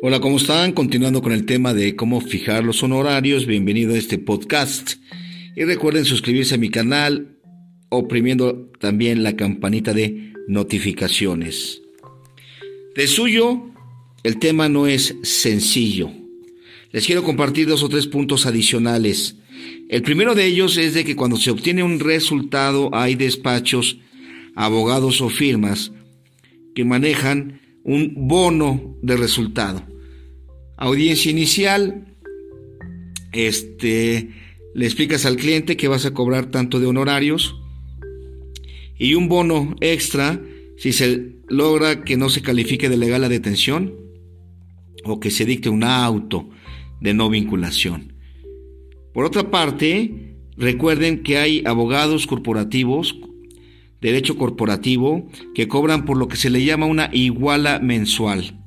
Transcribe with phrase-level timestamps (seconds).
[0.00, 0.70] Hola, ¿cómo están?
[0.74, 4.92] Continuando con el tema de cómo fijar los honorarios, bienvenido a este podcast.
[5.56, 7.36] Y recuerden suscribirse a mi canal
[7.88, 11.82] oprimiendo también la campanita de notificaciones.
[12.94, 13.72] De suyo,
[14.22, 16.12] el tema no es sencillo.
[16.92, 19.34] Les quiero compartir dos o tres puntos adicionales.
[19.88, 23.98] El primero de ellos es de que cuando se obtiene un resultado hay despachos,
[24.54, 25.90] abogados o firmas
[26.76, 29.82] que manejan un bono de resultado.
[30.76, 32.16] Audiencia inicial,
[33.32, 34.30] este,
[34.74, 37.56] le explicas al cliente que vas a cobrar tanto de honorarios
[38.96, 40.40] y un bono extra
[40.76, 43.94] si se logra que no se califique de legal la detención
[45.04, 46.48] o que se dicte un auto
[47.00, 48.12] de no vinculación.
[49.12, 53.18] Por otra parte, recuerden que hay abogados corporativos
[54.00, 58.58] derecho corporativo que cobran por lo que se le llama una iguala mensual.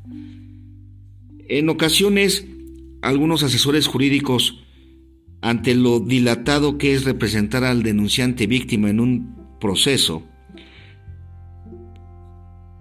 [1.47, 2.45] En ocasiones,
[3.01, 4.63] algunos asesores jurídicos,
[5.41, 10.23] ante lo dilatado que es representar al denunciante víctima en un proceso,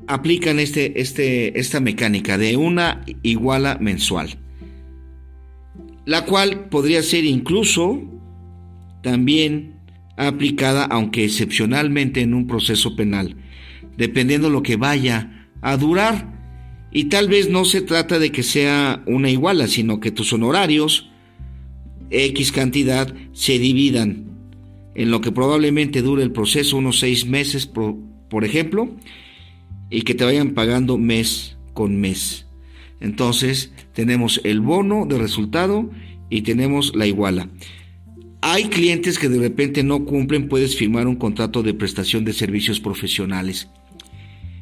[0.06, 4.38] aplican este, este, esta mecánica de una iguala mensual,
[6.04, 8.00] la cual podría ser incluso
[9.02, 9.79] también
[10.28, 13.36] aplicada, aunque excepcionalmente en un proceso penal,
[13.96, 16.38] dependiendo lo que vaya a durar.
[16.92, 21.10] Y tal vez no se trata de que sea una iguala, sino que tus honorarios,
[22.10, 24.24] X cantidad, se dividan
[24.94, 27.96] en lo que probablemente dure el proceso, unos seis meses, por,
[28.28, 28.90] por ejemplo,
[29.88, 32.46] y que te vayan pagando mes con mes.
[33.00, 35.90] Entonces tenemos el bono de resultado
[36.28, 37.48] y tenemos la iguala.
[38.42, 42.80] Hay clientes que de repente no cumplen, puedes firmar un contrato de prestación de servicios
[42.80, 43.68] profesionales.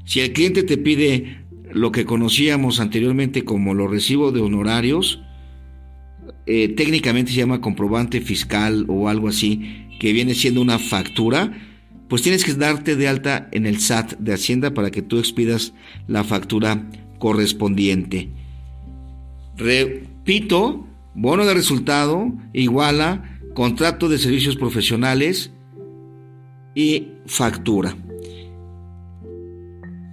[0.04, 5.22] Si el cliente te pide lo que conocíamos anteriormente como los recibos de honorarios,
[6.46, 11.52] eh, técnicamente se llama comprobante fiscal o algo así, que viene siendo una factura,
[12.08, 15.74] pues tienes que darte de alta en el SAT de Hacienda para que tú expidas
[16.06, 18.30] la factura correspondiente.
[19.56, 25.51] Repito, bono de resultado iguala contrato de servicios profesionales
[26.77, 27.96] y factura.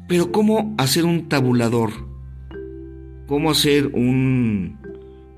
[0.07, 1.91] Pero ¿cómo hacer un tabulador?
[3.27, 4.79] ¿Cómo hacer un,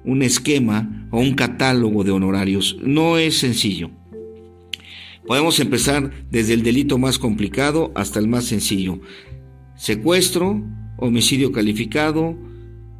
[0.05, 2.77] un esquema o un catálogo de honorarios?
[2.81, 3.91] No es sencillo.
[5.25, 9.01] Podemos empezar desde el delito más complicado hasta el más sencillo.
[9.75, 10.63] Secuestro,
[10.95, 12.37] homicidio calificado,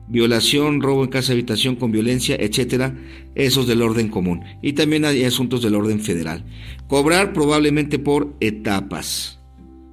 [0.08, 2.96] violación, robo en casa habitación con violencia, etcétera,
[3.36, 4.44] esos del orden común.
[4.62, 6.44] Y también hay asuntos del orden federal.
[6.88, 9.40] Cobrar probablemente por etapas.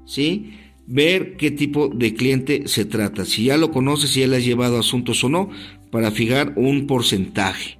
[0.07, 0.55] ¿Sí?
[0.87, 4.45] Ver qué tipo de cliente se trata, si ya lo conoces, si ya le has
[4.45, 5.49] llevado asuntos o no,
[5.91, 7.79] para fijar un porcentaje.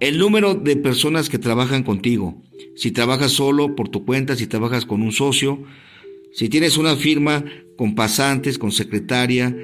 [0.00, 2.42] El número de personas que trabajan contigo,
[2.76, 5.62] si trabajas solo por tu cuenta, si trabajas con un socio,
[6.32, 7.44] si tienes una firma
[7.76, 9.54] con pasantes, con secretaria,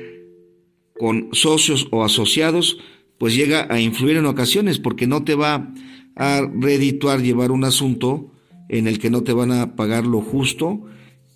[1.01, 2.77] con socios o asociados,
[3.17, 5.73] pues llega a influir en ocasiones porque no te va
[6.15, 8.31] a redituar llevar un asunto
[8.69, 10.85] en el que no te van a pagar lo justo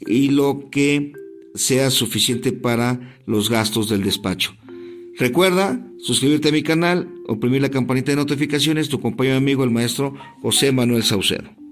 [0.01, 1.15] y lo que
[1.55, 4.55] sea suficiente para los gastos del despacho.
[5.17, 10.15] Recuerda suscribirte a mi canal, oprimir la campanita de notificaciones, tu compañero amigo el maestro
[10.43, 11.64] José Manuel Saucedo.